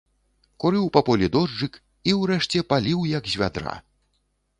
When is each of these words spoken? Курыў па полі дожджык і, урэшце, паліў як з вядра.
Курыў 0.63 0.85
па 0.95 1.01
полі 1.09 1.27
дожджык 1.35 1.77
і, 2.09 2.15
урэшце, 2.21 2.63
паліў 2.73 3.05
як 3.11 3.23
з 3.35 3.43
вядра. 3.43 3.75